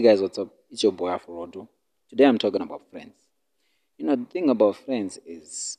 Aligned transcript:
Hey 0.00 0.06
guys, 0.06 0.22
what's 0.22 0.38
up? 0.38 0.48
It's 0.70 0.82
your 0.82 0.92
boy 0.92 1.10
Afrodo. 1.10 1.68
Today 2.08 2.24
I'm 2.24 2.38
talking 2.38 2.62
about 2.62 2.90
friends. 2.90 3.12
You 3.98 4.06
know, 4.06 4.16
the 4.16 4.24
thing 4.24 4.48
about 4.48 4.76
friends 4.76 5.18
is, 5.26 5.76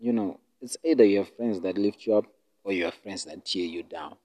you 0.00 0.12
know, 0.12 0.40
it's 0.60 0.76
either 0.84 1.04
you 1.04 1.18
have 1.18 1.36
friends 1.36 1.60
that 1.60 1.78
lift 1.78 2.04
you 2.04 2.16
up 2.16 2.24
or 2.64 2.72
you 2.72 2.86
have 2.86 2.94
friends 2.94 3.24
that 3.26 3.44
tear 3.44 3.64
you 3.64 3.84
down. 3.84 4.16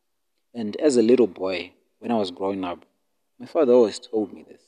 And 0.52 0.76
as 0.78 0.98
a 0.98 1.04
little 1.04 1.28
boy, 1.28 1.74
when 2.00 2.12
I 2.12 2.16
was 2.16 2.32
growing 2.32 2.64
up, 2.64 2.86
my 3.40 3.46
father 3.46 3.74
always 3.74 4.00
told 4.00 4.34
me 4.34 4.42
this. 4.42 4.64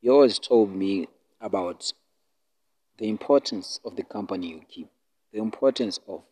He 0.00 0.08
always 0.08 0.38
told 0.38 0.74
me 0.74 1.08
about 1.38 1.92
the 2.96 3.10
importance 3.10 3.78
of 3.84 3.94
the 3.94 4.04
company 4.04 4.52
you 4.52 4.62
keep, 4.70 4.88
the 5.34 5.38
importance 5.40 6.00
of 6.08 6.22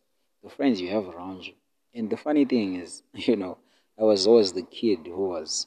the 0.42 0.48
friends 0.48 0.80
you 0.80 0.88
have 0.92 1.06
around 1.06 1.46
you. 1.46 1.52
And 1.94 2.08
the 2.08 2.16
funny 2.16 2.46
thing 2.46 2.76
is, 2.76 3.02
you 3.12 3.36
know, 3.36 3.58
I 4.00 4.04
was 4.04 4.26
always 4.26 4.54
the 4.54 4.62
kid 4.62 5.00
who 5.04 5.28
was 5.28 5.66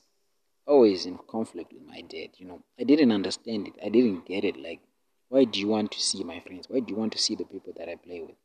always 0.66 1.06
in 1.06 1.18
conflict 1.30 1.74
with 1.74 1.84
my 1.86 2.02
dad. 2.02 2.30
You 2.38 2.48
know, 2.48 2.64
I 2.80 2.84
didn't 2.84 3.12
understand 3.12 3.68
it. 3.68 3.74
I 3.84 3.90
didn't 3.90 4.26
get 4.26 4.44
it. 4.44 4.58
Like, 4.58 4.82
why 5.30 5.46
do 5.46 5.60
you 5.60 5.68
want 5.68 5.92
to 5.92 6.00
see 6.02 6.24
my 6.24 6.40
friends? 6.40 6.68
Why 6.70 6.80
do 6.80 6.92
you 6.94 7.00
want 7.00 7.14
to 7.14 7.18
see 7.18 7.36
the 7.36 7.46
people 7.46 7.74
that 7.78 7.90
I 7.90 7.96
play 7.96 8.22
with? 8.22 8.36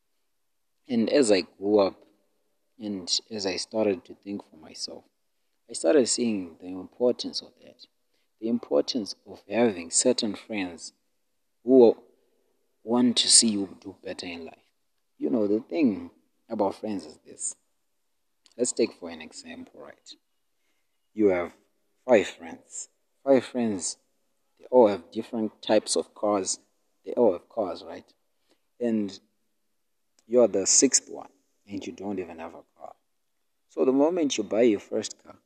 And 0.88 1.10
as 1.10 1.32
I 1.32 1.42
grew 1.58 1.80
up 1.80 1.96
and 2.78 3.10
as 3.30 3.46
I 3.46 3.56
started 3.56 4.04
to 4.04 4.14
think 4.14 4.42
for 4.50 4.56
myself, 4.56 5.04
I 5.68 5.72
started 5.72 6.08
seeing 6.08 6.56
the 6.60 6.68
importance 6.68 7.42
of 7.42 7.50
that. 7.62 7.86
The 8.40 8.48
importance 8.48 9.16
of 9.26 9.42
having 9.48 9.90
certain 9.90 10.34
friends 10.34 10.92
who 11.64 11.96
want 12.84 13.16
to 13.16 13.28
see 13.28 13.48
you 13.48 13.76
do 13.80 13.96
better 14.04 14.26
in 14.26 14.44
life. 14.44 14.54
You 15.18 15.30
know, 15.30 15.48
the 15.48 15.60
thing 15.60 16.10
about 16.48 16.76
friends 16.76 17.04
is 17.04 17.18
this. 17.26 17.56
Let's 18.56 18.72
take 18.72 18.92
for 19.00 19.10
an 19.10 19.20
example, 19.20 19.80
right? 19.80 20.14
You 21.14 21.28
have 21.28 21.52
five 22.06 22.26
friends. 22.26 22.88
Five 23.24 23.44
friends, 23.44 23.96
they 24.58 24.66
all 24.70 24.88
have 24.88 25.10
different 25.10 25.60
types 25.62 25.96
of 25.96 26.14
cars. 26.14 26.58
They 27.04 27.12
all 27.12 27.32
have 27.32 27.48
cars, 27.48 27.84
right? 27.86 28.04
And 28.80 29.18
you're 30.26 30.48
the 30.48 30.66
sixth 30.66 31.08
one, 31.08 31.28
and 31.68 31.84
you 31.84 31.92
don't 31.92 32.18
even 32.18 32.38
have 32.38 32.54
a 32.54 32.62
car. 32.78 32.94
So 33.70 33.84
the 33.84 33.92
moment 33.92 34.38
you 34.38 34.44
buy 34.44 34.62
your 34.62 34.80
first 34.80 35.16
car, 35.22 35.36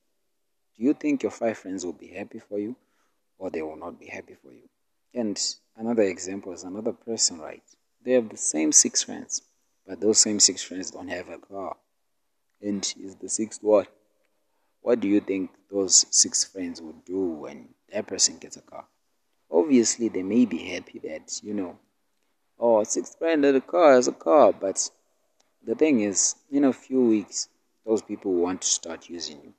do 0.77 0.85
you 0.85 0.95
think 0.95 1.23
your 1.23 1.33
five 1.33 1.59
friends 1.59 1.85
will 1.85 1.93
be 1.93 2.09
happy 2.09 2.39
for 2.39 2.59
you, 2.59 2.77
or 3.39 3.51
they 3.51 3.63
will 3.63 3.77
not 3.77 3.99
be 3.99 4.07
happy 4.07 4.37
for 4.43 4.53
you? 4.53 4.69
And 5.15 5.41
another 5.77 6.03
example 6.03 6.53
is 6.53 6.65
another 6.65 6.93
person, 6.93 7.39
right? 7.39 7.63
They 8.05 8.13
have 8.13 8.29
the 8.29 8.37
same 8.37 8.73
six 8.73 9.03
friends, 9.03 9.43
but 9.87 10.01
those 10.01 10.19
same 10.19 10.41
six 10.41 10.63
friends 10.63 10.91
don't 10.91 11.09
have 11.09 11.29
a 11.29 11.39
car. 11.39 11.77
And 12.63 12.85
is 13.01 13.17
the 13.17 13.29
sixth 13.29 13.63
one 13.63 13.87
what 14.83 15.01
do 15.01 15.09
you 15.09 15.21
think 15.21 15.51
those 15.71 16.07
six 16.11 16.45
friends 16.45 16.81
would 16.81 17.05
do 17.05 17.21
when 17.21 17.69
that 17.93 18.07
person 18.07 18.39
gets 18.39 18.57
a 18.57 18.63
car? 18.63 18.87
Obviously, 19.51 20.09
they 20.09 20.23
may 20.23 20.47
be 20.47 20.59
happy 20.59 20.99
that, 21.01 21.41
you 21.43 21.55
know, 21.55 21.79
oh, 22.59 22.83
six 22.85 23.15
friend 23.15 23.45
of 23.45 23.55
the 23.55 23.61
car 23.61 23.99
is 23.99 24.09
a 24.09 24.13
car, 24.13 24.53
but 24.53 24.91
the 25.65 25.75
thing 25.75 26.01
is, 26.01 26.37
in 26.51 26.65
a 26.65 26.73
few 26.73 27.03
weeks, 27.03 27.49
those 27.85 28.03
people 28.03 28.33
want 28.33 28.63
to 28.63 28.69
start 28.69 29.09
using 29.09 29.41
you. 29.43 29.53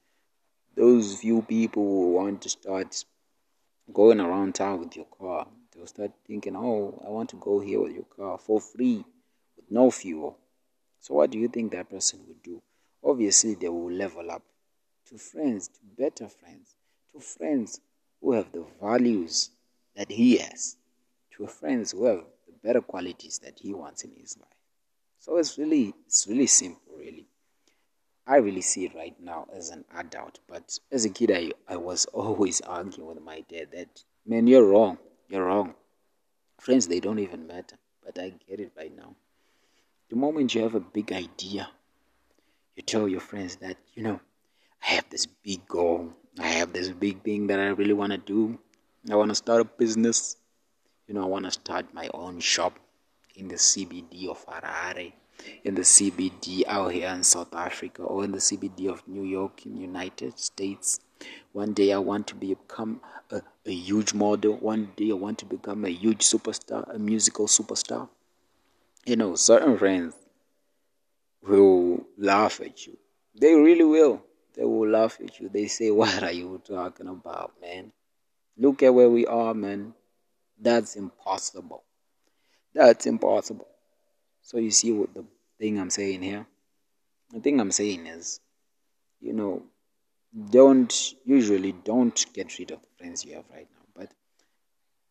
Those 0.76 1.20
few 1.20 1.42
people 1.42 1.84
who 1.84 2.14
want 2.14 2.42
to 2.44 2.50
start 2.50 3.04
going 3.94 4.20
around 4.22 4.56
town 4.56 4.80
with 4.80 4.96
your 4.96 5.06
car, 5.06 5.48
they'll 5.74 5.88
start 5.88 6.12
thinking, 6.26 6.56
oh, 6.56 7.04
I 7.06 7.10
want 7.10 7.30
to 7.32 7.36
go 7.36 7.60
here 7.60 7.82
with 7.82 7.94
your 7.94 8.06
car 8.16 8.38
for 8.38 8.62
free 8.62 9.04
with 9.56 9.70
no 9.70 9.92
fuel. 9.92 10.38
So, 11.00 11.16
what 11.16 11.32
do 11.32 11.38
you 11.38 11.48
think 11.48 11.72
that 11.72 11.90
person 11.90 12.22
would 12.28 12.42
do? 12.42 12.62
Obviously, 13.04 13.56
they 13.56 13.70
will 13.70 13.92
level 13.92 14.32
up 14.32 14.44
to 15.12 15.18
friends, 15.18 15.68
to 15.68 15.80
better 15.98 16.28
friends, 16.30 16.76
to 17.14 17.20
friends 17.20 17.82
who 18.22 18.32
have 18.32 18.52
the 18.52 18.66
values 18.82 19.50
that 19.96 20.10
he 20.10 20.38
has, 20.38 20.78
to 21.36 21.48
friends 21.48 21.92
who 21.92 22.06
have 22.06 22.24
the 22.48 22.54
better 22.64 22.82
qualities 22.82 23.40
that 23.44 23.60
he 23.60 23.74
wants 23.74 24.04
in 24.04 24.12
his 24.16 24.38
life. 24.38 24.48
So 25.20 25.38
it's 25.38 25.58
really 25.58 25.94
it's 26.06 26.28
really 26.28 26.48
simple 26.48 26.94
really. 26.98 27.28
I 28.26 28.38
really 28.38 28.62
see 28.62 28.86
it 28.86 28.96
right 28.96 29.16
now 29.22 29.48
as 29.54 29.70
an 29.70 29.84
adult, 29.96 30.40
but 30.48 30.80
as 30.92 31.04
a 31.06 31.10
kid 31.10 31.32
I, 31.32 31.52
I 31.68 31.76
was 31.76 32.06
always 32.14 32.62
arguing 32.62 33.10
with 33.10 33.22
my 33.22 33.44
dad 33.50 33.68
that 33.74 34.04
man 34.26 34.48
you're 34.48 34.66
wrong. 34.66 34.98
You're 35.30 35.46
wrong. 35.46 35.76
Friends 36.60 36.88
they 36.88 37.00
don't 37.00 37.20
even 37.20 37.48
matter. 37.48 37.78
But 38.04 38.18
I 38.18 38.34
get 38.48 38.60
it 38.60 38.72
right 38.78 38.96
now. 38.96 39.16
The 40.10 40.16
moment 40.16 40.56
you 40.56 40.62
have 40.64 40.76
a 40.76 40.80
big 40.80 41.12
idea, 41.12 41.70
you 42.76 42.84
tell 42.84 43.08
your 43.08 43.20
friends 43.20 43.58
that, 43.58 43.78
you 43.94 44.04
know, 44.04 44.20
I 44.84 44.94
have 44.96 45.10
this 45.10 45.26
big 45.26 45.68
goal. 45.68 46.14
I 46.40 46.48
have 46.48 46.74
this 46.74 46.90
big 46.90 47.24
thing 47.24 47.48
that 47.48 47.60
I 47.60 47.68
really 47.68 47.94
want 47.94 48.12
to 48.12 48.18
do. 48.18 48.60
I 49.10 49.16
want 49.16 49.30
to 49.30 49.36
start 49.36 49.62
a 49.62 49.66
business. 49.66 50.38
You 51.08 51.14
know, 51.14 51.24
I 51.24 51.28
want 51.28 51.46
to 51.46 51.52
start 51.52 51.94
my 51.94 52.10
own 52.14 52.40
shop 52.40 52.80
in 53.36 53.48
the 53.48 53.56
CBD 53.56 54.28
of 54.28 54.46
Harare, 54.46 55.14
in 55.64 55.76
the 55.76 55.82
CBD 55.82 56.64
out 56.68 56.92
here 56.92 57.10
in 57.10 57.24
South 57.24 57.54
Africa, 57.54 58.04
or 58.04 58.24
in 58.24 58.32
the 58.32 58.38
CBD 58.38 58.90
of 58.90 59.08
New 59.08 59.24
York 59.24 59.66
in 59.66 59.76
the 59.76 59.82
United 59.82 60.40
States. 60.40 61.00
One 61.52 61.74
day 61.74 61.94
I 61.94 61.98
want 61.98 62.28
to 62.28 62.36
become 62.36 63.02
a, 63.30 63.42
a 63.66 63.72
huge 63.72 64.14
model. 64.14 64.56
One 64.58 64.92
day 64.96 65.12
I 65.12 65.16
want 65.16 65.38
to 65.40 65.46
become 65.46 65.86
a 65.86 65.90
huge 65.90 66.26
superstar, 66.26 66.94
a 66.94 66.98
musical 66.98 67.48
superstar. 67.48 68.10
You 69.06 69.16
know, 69.16 69.36
certain 69.36 69.78
friends 69.78 70.16
will 71.42 72.06
laugh 72.18 72.62
at 72.62 72.86
you. 72.86 72.98
They 73.36 73.56
really 73.56 73.84
will 73.84 74.24
they 74.54 74.64
will 74.64 74.90
laugh 74.90 75.18
at 75.24 75.40
you. 75.40 75.50
They 75.50 75.68
say, 75.68 75.92
What 76.02 76.24
are 76.24 76.32
you 76.32 76.62
talking 76.66 77.08
about, 77.08 77.54
man? 77.62 77.92
Look 78.58 78.84
at 78.84 78.94
where 78.94 79.10
we 79.10 79.26
are, 79.26 79.54
man. 79.54 79.94
That's 80.60 80.96
impossible. 80.96 81.84
That's 82.74 83.06
impossible. 83.06 83.68
So, 84.44 84.58
you 84.58 84.72
see 84.72 84.92
what 84.92 85.14
the 85.14 85.26
thing 85.60 85.80
I'm 85.80 85.90
saying 85.90 86.22
here? 86.22 86.46
The 87.32 87.40
thing 87.40 87.60
I'm 87.60 87.72
saying 87.72 88.08
is, 88.08 88.40
you 89.20 89.34
know, 89.34 89.64
don't 90.50 91.14
usually 91.26 91.72
don't 91.72 92.26
get 92.34 92.58
rid 92.58 92.72
of 92.72 92.82
the 92.82 92.88
friends 92.98 93.26
you 93.26 93.36
have 93.36 93.46
right 93.52 93.68
now, 93.70 93.86
but 93.96 94.12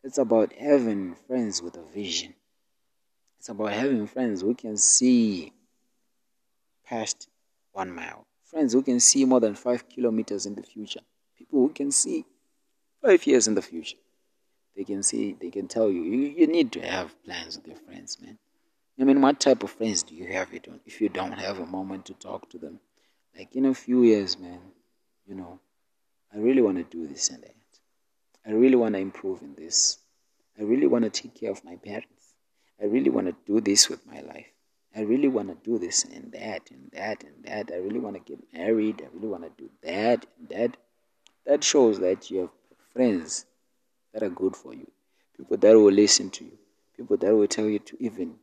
it's 0.03 0.17
about 0.17 0.53
having 0.53 1.15
friends 1.27 1.61
with 1.61 1.77
a 1.77 1.83
vision. 1.93 2.33
It's 3.39 3.49
about 3.49 3.73
having 3.73 4.07
friends 4.07 4.41
who 4.41 4.53
can 4.55 4.77
see 4.77 5.53
past 6.85 7.27
one 7.71 7.91
mile 7.91 8.25
friends 8.51 8.73
who 8.73 8.83
can 8.83 8.99
see 8.99 9.25
more 9.25 9.39
than 9.39 9.55
five 9.55 9.87
kilometers 9.89 10.45
in 10.45 10.55
the 10.55 10.63
future, 10.63 10.99
people 11.37 11.59
who 11.59 11.69
can 11.69 11.91
see 11.91 12.25
five 13.01 13.25
years 13.25 13.47
in 13.47 13.55
the 13.55 13.61
future. 13.61 13.97
They 14.75 14.83
can 14.83 15.03
see, 15.03 15.35
they 15.39 15.49
can 15.49 15.67
tell 15.67 15.89
you, 15.89 16.03
you, 16.03 16.19
you 16.37 16.47
need 16.47 16.71
to 16.73 16.81
have 16.81 17.15
plans 17.23 17.57
with 17.57 17.67
your 17.67 17.77
friends, 17.77 18.17
man. 18.21 18.37
I 18.99 19.03
mean, 19.03 19.21
what 19.21 19.39
type 19.39 19.63
of 19.63 19.71
friends 19.71 20.03
do 20.03 20.13
you 20.13 20.27
have 20.27 20.49
if 20.85 21.01
you 21.01 21.09
don't 21.09 21.31
have 21.31 21.59
a 21.59 21.65
moment 21.65 22.05
to 22.05 22.13
talk 22.13 22.49
to 22.51 22.59
them? 22.59 22.79
Like 23.35 23.55
in 23.55 23.65
a 23.65 23.73
few 23.73 24.03
years, 24.03 24.37
man, 24.37 24.59
you 25.25 25.35
know, 25.35 25.59
I 26.33 26.37
really 26.37 26.61
want 26.61 26.77
to 26.77 26.83
do 26.83 27.07
this 27.07 27.29
and 27.29 27.41
that. 27.43 27.55
I 28.45 28.51
really 28.51 28.75
want 28.75 28.95
to 28.95 28.99
improve 28.99 29.41
in 29.41 29.55
this. 29.55 29.97
I 30.59 30.63
really 30.63 30.87
want 30.87 31.03
to 31.05 31.09
take 31.09 31.35
care 31.35 31.51
of 31.51 31.63
my 31.63 31.75
parents. 31.77 32.35
I 32.81 32.85
really 32.85 33.09
want 33.09 33.27
to 33.27 33.35
do 33.45 33.61
this 33.61 33.89
with 33.89 34.05
my 34.05 34.21
life. 34.21 34.30
I 34.95 35.01
really 35.01 35.29
want 35.29 35.49
to 35.49 35.69
do 35.69 35.79
this 35.79 36.03
and 36.03 36.31
that 36.33 36.69
and 36.69 36.91
that 36.93 37.23
and 37.23 37.43
that. 37.45 37.73
I 37.73 37.77
really 37.77 37.99
want 37.99 38.15
to 38.15 38.19
get 38.19 38.39
married. 38.53 39.01
I 39.01 39.07
really 39.13 39.27
want 39.27 39.43
to 39.43 39.63
do 39.63 39.69
that 39.83 40.25
and 40.37 40.49
that. 40.49 40.77
That 41.45 41.63
shows 41.63 41.99
that 41.99 42.29
you 42.29 42.39
have 42.41 42.49
friends 42.93 43.45
that 44.13 44.21
are 44.21 44.29
good 44.29 44.55
for 44.55 44.73
you, 44.73 44.89
people 45.35 45.57
that 45.57 45.75
will 45.75 45.91
listen 45.91 46.29
to 46.31 46.43
you, 46.43 46.57
people 46.95 47.17
that 47.17 47.35
will 47.35 47.47
tell 47.47 47.65
you 47.65 47.79
to 47.79 47.97
even 48.03 48.35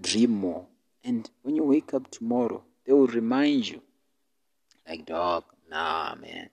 dream 0.00 0.30
more. 0.30 0.66
And 1.04 1.28
when 1.42 1.56
you 1.56 1.64
wake 1.64 1.94
up 1.94 2.10
tomorrow, 2.10 2.64
they 2.84 2.92
will 2.92 3.06
remind 3.06 3.68
you, 3.68 3.80
like, 4.88 5.06
dog, 5.06 5.44
nah, 5.70 6.14
man. 6.14 6.48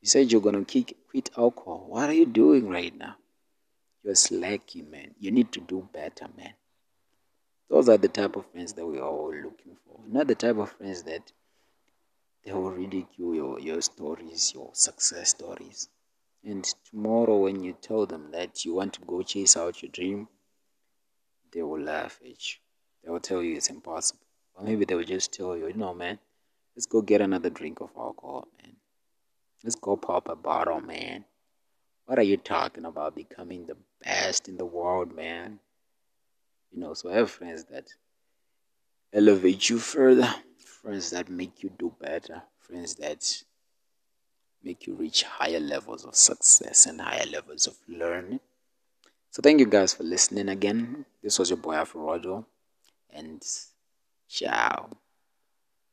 You 0.00 0.08
said 0.08 0.32
you're 0.32 0.40
gonna 0.40 0.64
kick, 0.64 0.96
quit 1.10 1.30
alcohol. 1.36 1.86
What 1.88 2.08
are 2.08 2.14
you 2.14 2.26
doing 2.26 2.68
right 2.68 2.96
now? 2.96 3.16
You're 4.02 4.14
slacking, 4.14 4.90
man. 4.90 5.14
You 5.18 5.30
need 5.30 5.52
to 5.52 5.60
do 5.60 5.88
better, 5.92 6.26
man. 6.36 6.54
Those 7.70 7.88
are 7.88 7.96
the 7.96 8.08
type 8.08 8.34
of 8.34 8.46
friends 8.46 8.72
that 8.72 8.84
we 8.84 8.98
are 8.98 9.08
all 9.08 9.32
looking 9.32 9.76
for. 9.86 10.00
Not 10.08 10.26
the 10.26 10.34
type 10.34 10.56
of 10.56 10.72
friends 10.72 11.04
that 11.04 11.32
they 12.44 12.52
will 12.52 12.72
ridicule 12.72 13.34
your, 13.34 13.60
your 13.60 13.80
stories, 13.80 14.52
your 14.52 14.70
success 14.72 15.30
stories. 15.30 15.88
And 16.44 16.64
tomorrow, 16.90 17.36
when 17.36 17.62
you 17.62 17.76
tell 17.80 18.06
them 18.06 18.32
that 18.32 18.64
you 18.64 18.74
want 18.74 18.94
to 18.94 19.00
go 19.02 19.22
chase 19.22 19.56
out 19.56 19.82
your 19.82 19.90
dream, 19.92 20.26
they 21.52 21.62
will 21.62 21.80
laugh 21.80 22.18
at 22.22 22.28
you. 22.28 22.58
They 23.04 23.10
will 23.10 23.20
tell 23.20 23.40
you 23.40 23.56
it's 23.56 23.70
impossible. 23.70 24.26
Or 24.54 24.64
maybe 24.64 24.84
they 24.84 24.96
will 24.96 25.04
just 25.04 25.32
tell 25.32 25.56
you, 25.56 25.68
you 25.68 25.74
know, 25.74 25.94
man, 25.94 26.18
let's 26.74 26.86
go 26.86 27.02
get 27.02 27.20
another 27.20 27.50
drink 27.50 27.80
of 27.80 27.90
alcohol, 27.96 28.48
man. 28.60 28.74
Let's 29.62 29.76
go 29.76 29.96
pop 29.96 30.28
a 30.28 30.34
bottle, 30.34 30.80
man. 30.80 31.24
What 32.06 32.18
are 32.18 32.24
you 32.24 32.36
talking 32.36 32.84
about 32.84 33.14
becoming 33.14 33.66
the 33.66 33.76
best 34.02 34.48
in 34.48 34.56
the 34.56 34.64
world, 34.64 35.14
man? 35.14 35.60
You 36.72 36.80
know, 36.80 36.94
so 36.94 37.08
have 37.10 37.30
friends 37.30 37.64
that 37.64 37.88
elevate 39.12 39.68
you 39.68 39.78
further, 39.78 40.32
friends 40.64 41.10
that 41.10 41.28
make 41.28 41.62
you 41.62 41.70
do 41.78 41.94
better, 42.00 42.42
friends 42.58 42.94
that 42.96 43.42
make 44.62 44.86
you 44.86 44.94
reach 44.94 45.22
higher 45.22 45.60
levels 45.60 46.04
of 46.04 46.14
success 46.14 46.86
and 46.86 47.00
higher 47.00 47.26
levels 47.26 47.66
of 47.66 47.76
learning. 47.88 48.40
So 49.30 49.42
thank 49.42 49.60
you 49.60 49.66
guys 49.66 49.94
for 49.94 50.02
listening 50.02 50.48
again. 50.48 51.04
This 51.22 51.38
was 51.38 51.50
your 51.50 51.56
boy 51.56 51.74
Afro 51.74 52.46
and 53.12 53.42
ciao. 54.28 54.90